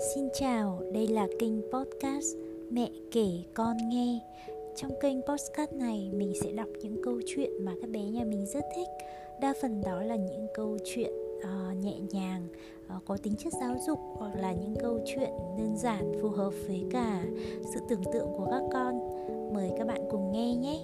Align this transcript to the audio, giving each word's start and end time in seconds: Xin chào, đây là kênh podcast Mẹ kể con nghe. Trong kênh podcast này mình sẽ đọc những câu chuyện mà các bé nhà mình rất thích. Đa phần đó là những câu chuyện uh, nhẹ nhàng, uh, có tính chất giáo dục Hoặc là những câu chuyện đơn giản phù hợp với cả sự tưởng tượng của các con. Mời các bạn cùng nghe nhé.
Xin 0.00 0.28
chào, 0.34 0.82
đây 0.92 1.06
là 1.08 1.26
kênh 1.38 1.62
podcast 1.72 2.36
Mẹ 2.70 2.90
kể 3.12 3.42
con 3.54 3.76
nghe. 3.88 4.20
Trong 4.76 4.90
kênh 5.00 5.22
podcast 5.22 5.72
này 5.72 6.10
mình 6.14 6.32
sẽ 6.42 6.52
đọc 6.52 6.68
những 6.82 7.02
câu 7.04 7.20
chuyện 7.26 7.64
mà 7.64 7.72
các 7.80 7.90
bé 7.90 8.00
nhà 8.00 8.24
mình 8.24 8.46
rất 8.46 8.64
thích. 8.76 8.88
Đa 9.40 9.54
phần 9.62 9.80
đó 9.80 10.02
là 10.02 10.16
những 10.16 10.46
câu 10.54 10.78
chuyện 10.84 11.12
uh, 11.38 11.76
nhẹ 11.84 11.94
nhàng, 12.12 12.46
uh, 12.96 13.02
có 13.06 13.16
tính 13.22 13.36
chất 13.38 13.52
giáo 13.60 13.76
dục 13.86 13.98
Hoặc 14.14 14.36
là 14.36 14.52
những 14.52 14.74
câu 14.80 15.00
chuyện 15.06 15.30
đơn 15.58 15.76
giản 15.76 16.12
phù 16.22 16.28
hợp 16.28 16.52
với 16.66 16.84
cả 16.90 17.22
sự 17.74 17.80
tưởng 17.88 18.04
tượng 18.12 18.28
của 18.36 18.48
các 18.50 18.62
con. 18.72 19.00
Mời 19.54 19.70
các 19.78 19.86
bạn 19.86 20.00
cùng 20.10 20.32
nghe 20.32 20.54
nhé. 20.54 20.80